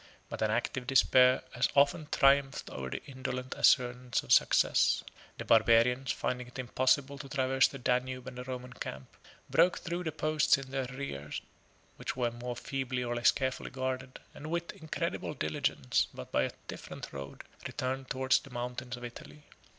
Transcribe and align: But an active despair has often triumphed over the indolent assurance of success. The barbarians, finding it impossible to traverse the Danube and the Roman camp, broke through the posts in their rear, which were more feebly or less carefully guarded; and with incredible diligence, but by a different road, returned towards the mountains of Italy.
But 0.29 0.41
an 0.41 0.49
active 0.49 0.87
despair 0.87 1.43
has 1.53 1.69
often 1.75 2.07
triumphed 2.11 2.71
over 2.71 2.89
the 2.89 3.05
indolent 3.05 3.53
assurance 3.55 4.23
of 4.23 4.33
success. 4.33 5.03
The 5.37 5.45
barbarians, 5.45 6.11
finding 6.11 6.47
it 6.47 6.57
impossible 6.57 7.19
to 7.19 7.29
traverse 7.29 7.67
the 7.67 7.77
Danube 7.77 8.25
and 8.25 8.35
the 8.39 8.43
Roman 8.43 8.73
camp, 8.73 9.15
broke 9.47 9.77
through 9.77 10.05
the 10.05 10.11
posts 10.11 10.57
in 10.57 10.71
their 10.71 10.85
rear, 10.87 11.29
which 11.97 12.15
were 12.15 12.31
more 12.31 12.55
feebly 12.55 13.03
or 13.03 13.15
less 13.15 13.29
carefully 13.31 13.69
guarded; 13.69 14.19
and 14.33 14.47
with 14.49 14.71
incredible 14.71 15.35
diligence, 15.35 16.07
but 16.15 16.31
by 16.31 16.45
a 16.45 16.51
different 16.67 17.13
road, 17.13 17.43
returned 17.67 18.09
towards 18.09 18.39
the 18.39 18.49
mountains 18.49 18.97
of 18.97 19.03
Italy. 19.03 19.43